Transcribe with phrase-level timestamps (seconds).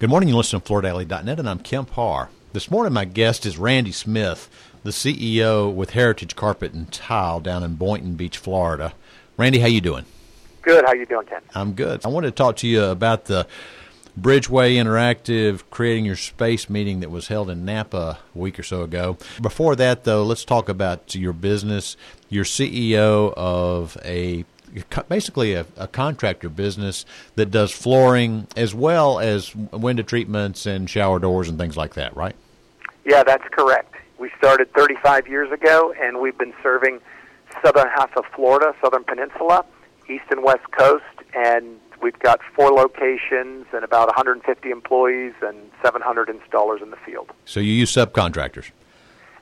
[0.00, 0.30] Good morning.
[0.30, 2.30] You listen to FloorDaily.net, and I'm Kemp Harr.
[2.54, 4.48] This morning, my guest is Randy Smith,
[4.82, 8.94] the CEO with Heritage Carpet and Tile down in Boynton Beach, Florida.
[9.36, 10.06] Randy, how you doing?
[10.62, 10.86] Good.
[10.86, 11.42] How you doing, Ken?
[11.54, 12.00] I'm good.
[12.02, 13.46] I wanted to talk to you about the
[14.18, 18.80] Bridgeway Interactive Creating Your Space meeting that was held in Napa a week or so
[18.80, 19.18] ago.
[19.42, 21.98] Before that, though, let's talk about your business.
[22.30, 24.46] You're CEO of a
[25.08, 27.04] basically a, a, contractor business
[27.36, 32.16] that does flooring as well as window treatments and shower doors and things like that,
[32.16, 32.36] right?
[33.04, 33.94] Yeah, that's correct.
[34.18, 37.00] We started 35 years ago, and we've been serving
[37.62, 39.64] southern half of Florida, southern peninsula,
[40.08, 46.28] east and west coast, and we've got four locations and about 150 employees and 700
[46.28, 47.30] installers in the field.
[47.44, 48.70] So you use subcontractors?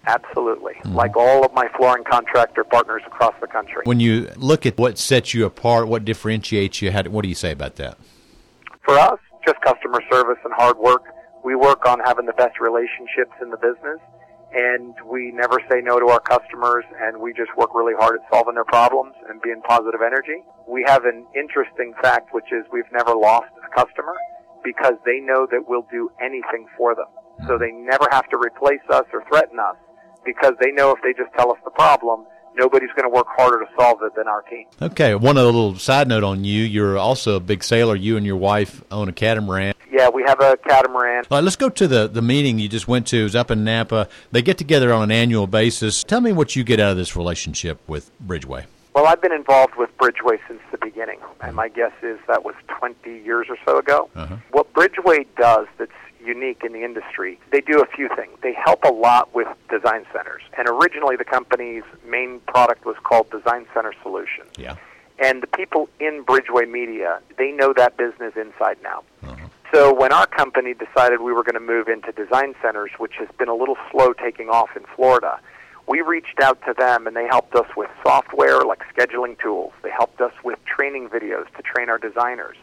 [0.08, 0.72] Absolutely.
[0.72, 0.94] Mm-hmm.
[0.94, 3.82] Like all of my flooring contractor partners across the country.
[3.84, 7.34] When you look at what sets you apart, what differentiates you, how, what do you
[7.34, 7.98] say about that?
[8.86, 11.02] For us, just customer service and hard work.
[11.44, 14.00] We work on having the best relationships in the business,
[14.54, 18.26] and we never say no to our customers, and we just work really hard at
[18.32, 20.43] solving their problems and being positive energy.
[20.66, 24.16] We have an interesting fact, which is we've never lost a customer
[24.65, 27.06] because they know that we'll do anything for them.
[27.46, 27.62] So mm-hmm.
[27.62, 29.76] they never have to replace us or threaten us
[30.24, 32.24] because they know if they just tell us the problem,
[32.59, 34.66] nobody's going to work harder to solve it than our team.
[34.83, 36.65] Okay, one other little side note on you.
[36.65, 37.97] You're also a big sailor.
[37.97, 39.74] You and your wife own a catamaran.
[39.91, 41.24] Yeah, we have a catamaran.
[41.30, 43.21] All right, let's go to the, the meeting you just went to.
[43.21, 44.09] It was up in Napa.
[44.33, 46.05] They get together on an annual basis.
[46.05, 48.66] Tell me what you get out of this relationship with Bridgeway.
[48.95, 52.55] Well, I've been involved with Bridgeway since the beginning, and my guess is that was
[52.79, 54.11] 20 years or so ago.
[54.16, 54.37] Uh-huh.
[54.51, 55.93] What Bridgeway does that's
[56.29, 57.40] unique in the industry.
[57.51, 58.38] They do a few things.
[58.43, 60.43] They help a lot with design centers.
[60.57, 64.50] And originally, the company's main product was called Design Center Solutions.
[64.56, 64.76] Yeah.
[65.19, 69.03] And the people in Bridgeway Media, they know that business inside now.
[69.25, 69.49] Uh-huh.
[69.72, 73.28] So when our company decided we were going to move into design centers, which has
[73.38, 75.41] been a little slow taking off in Florida,
[75.88, 79.72] we reached out to them and they helped us with software like scheduling tools.
[79.83, 82.56] They helped us with training videos to train our designers.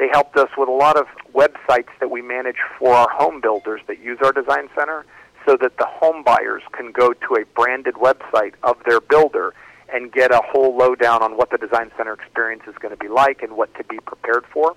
[0.00, 3.82] They helped us with a lot of websites that we manage for our home builders
[3.86, 5.04] that use our design center
[5.46, 9.52] so that the home buyers can go to a branded website of their builder
[9.92, 13.08] and get a whole lowdown on what the design center experience is going to be
[13.08, 14.74] like and what to be prepared for.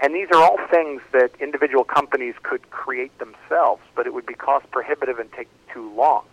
[0.00, 4.34] And these are all things that individual companies could create themselves, but it would be
[4.34, 6.24] cost prohibitive and take too long.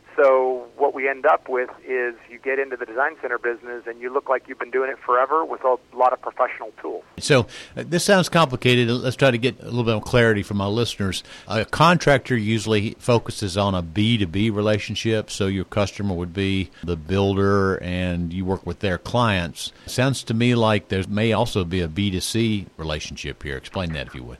[1.07, 4.47] End up with is you get into the design center business and you look like
[4.47, 7.03] you've been doing it forever with a lot of professional tools.
[7.19, 8.89] So uh, this sounds complicated.
[8.89, 11.23] Let's try to get a little bit of clarity from our listeners.
[11.47, 17.75] A contractor usually focuses on a B2B relationship, so your customer would be the builder
[17.77, 19.71] and you work with their clients.
[19.85, 23.55] Sounds to me like there may also be a B2C relationship here.
[23.55, 24.39] Explain that if you would.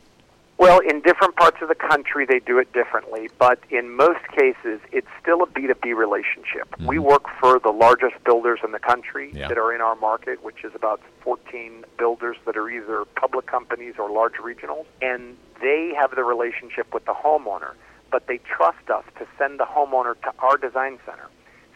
[0.57, 4.79] Well, in different parts of the country, they do it differently, but in most cases,
[4.91, 6.71] it's still a B2B relationship.
[6.71, 6.87] Mm-hmm.
[6.87, 9.49] We work for the largest builders in the country yeah.
[9.49, 13.95] that are in our market, which is about 14 builders that are either public companies
[13.99, 17.73] or large regionals, and they have the relationship with the homeowner,
[18.11, 21.27] but they trust us to send the homeowner to our design center.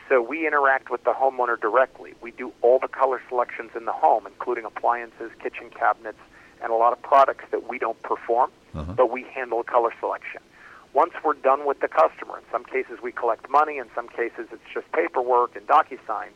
[0.10, 2.16] So we interact with the homeowner directly.
[2.20, 6.20] We do all the color selections in the home, including appliances, kitchen cabinets,
[6.62, 8.94] and a lot of products that we don't perform, uh-huh.
[8.94, 10.42] but we handle color selection.
[10.94, 14.48] Once we're done with the customer, in some cases we collect money, in some cases
[14.52, 16.28] it's just paperwork and DocuSign.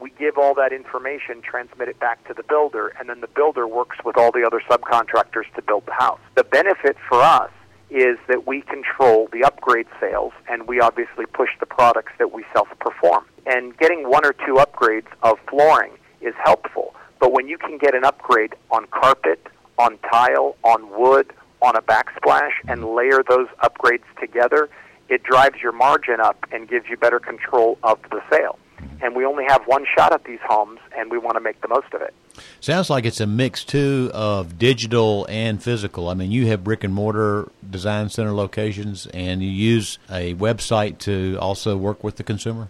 [0.00, 3.66] We give all that information, transmit it back to the builder, and then the builder
[3.66, 6.20] works with all the other subcontractors to build the house.
[6.34, 7.50] The benefit for us
[7.88, 12.44] is that we control the upgrade sales and we obviously push the products that we
[12.52, 13.24] self perform.
[13.46, 17.94] And getting one or two upgrades of flooring is helpful, but when you can get
[17.94, 19.46] an upgrade on carpet,
[19.78, 24.68] on tile, on wood, on a backsplash, and layer those upgrades together,
[25.08, 28.58] it drives your margin up and gives you better control of the sale.
[29.00, 31.68] And we only have one shot at these homes, and we want to make the
[31.68, 32.14] most of it.
[32.60, 36.08] Sounds like it's a mix too of digital and physical.
[36.08, 40.98] I mean, you have brick and mortar design center locations, and you use a website
[40.98, 42.68] to also work with the consumer.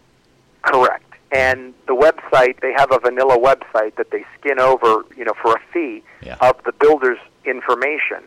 [0.62, 0.91] Correct.
[1.32, 5.54] And the website, they have a vanilla website that they skin over, you know, for
[5.54, 6.36] a fee yeah.
[6.40, 8.22] of the builder's information.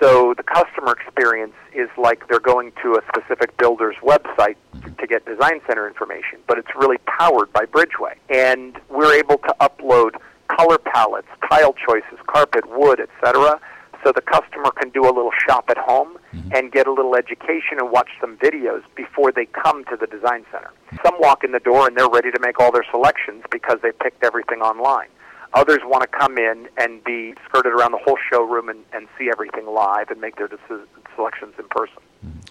[0.00, 4.56] So the customer experience is like they're going to a specific builder's website
[4.98, 8.14] to get design center information, but it's really powered by Bridgeway.
[8.28, 10.16] And we're able to upload
[10.48, 13.60] color palettes, tile choices, carpet, wood, etc
[14.06, 16.50] so the customer can do a little shop at home mm-hmm.
[16.54, 20.46] and get a little education and watch some videos before they come to the design
[20.52, 20.70] center.
[21.04, 23.90] Some walk in the door and they're ready to make all their selections because they
[23.90, 25.08] picked everything online.
[25.54, 29.28] Others want to come in and be skirted around the whole showroom and, and see
[29.28, 30.86] everything live and make their decisions,
[31.16, 31.98] selections in person.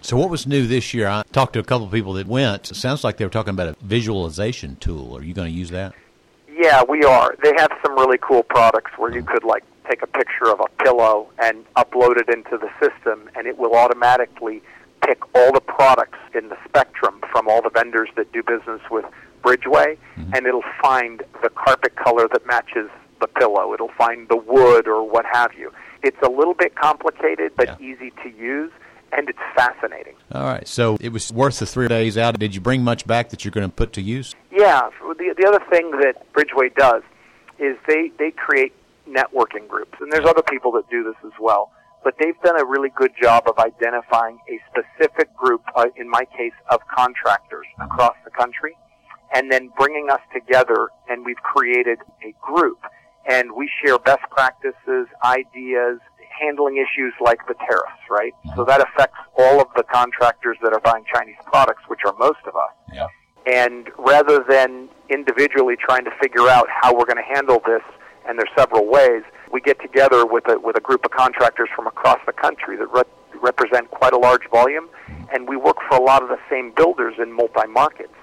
[0.02, 1.08] So, what was new this year?
[1.08, 2.70] I talked to a couple of people that went.
[2.70, 5.16] It sounds like they were talking about a visualization tool.
[5.16, 5.94] Are you going to use that?
[6.48, 7.34] Yeah, we are.
[7.42, 10.82] They have some really cool products where you could like take a picture of a
[10.82, 14.62] pillow and upload it into the system, and it will automatically
[15.04, 19.04] pick all the products in the spectrum from all the vendors that do business with
[19.42, 20.34] Bridgeway, mm-hmm.
[20.34, 22.90] and it'll find the carpet color that matches
[23.20, 23.72] the pillow.
[23.72, 25.72] It'll find the wood or what have you.
[26.02, 27.94] It's a little bit complicated, but yeah.
[27.94, 28.72] easy to use
[29.12, 30.14] and it's fascinating.
[30.32, 30.66] All right.
[30.66, 32.38] So it was worth the three days out.
[32.38, 34.34] Did you bring much back that you're going to put to use?
[34.50, 34.90] Yeah.
[35.00, 37.02] The, the other thing that Bridgeway does
[37.58, 38.74] is they, they create
[39.08, 41.70] networking groups, and there's other people that do this as well.
[42.04, 46.24] But they've done a really good job of identifying a specific group, uh, in my
[46.36, 48.76] case, of contractors across the country,
[49.34, 52.78] and then bringing us together, and we've created a group.
[53.28, 55.98] And we share best practices, ideas,
[56.40, 58.32] handling issues like the tariffs, right?
[58.54, 62.38] So that affects all of the contractors that are buying Chinese products, which are most
[62.46, 62.72] of us.
[62.94, 63.06] Yeah.
[63.46, 67.82] And rather than individually trying to figure out how we're going to handle this,
[68.28, 71.86] and there's several ways, we get together with a, with a group of contractors from
[71.86, 73.02] across the country that re-
[73.40, 74.88] represent quite a large volume,
[75.32, 78.14] and we work for a lot of the same builders in multi markets.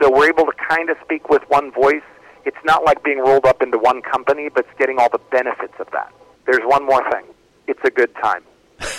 [0.00, 2.02] So we're able to kind of speak with one voice.
[2.44, 5.74] It's not like being rolled up into one company, but it's getting all the benefits
[5.78, 6.12] of that.
[6.46, 7.24] There's one more thing
[7.68, 8.42] it's a good time.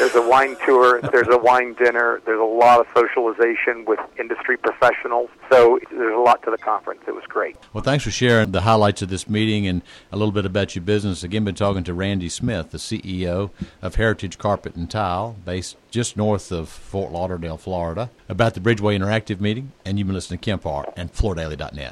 [0.04, 4.58] There's a wine tour, there's a wine dinner, there's a lot of socialization with industry
[4.58, 5.30] professionals.
[5.50, 7.04] So there's a lot to the conference.
[7.08, 7.56] It was great.
[7.72, 10.84] Well, thanks for sharing the highlights of this meeting and a little bit about your
[10.84, 11.24] business.
[11.24, 13.52] Again, been talking to Randy Smith, the CEO
[13.82, 19.00] of Heritage Carpet and Tile, based just north of Fort Lauderdale, Florida, about the Bridgeway
[19.00, 19.72] Interactive meeting.
[19.86, 21.92] And you've been listening to Kemp Harr and FloorDaily.net.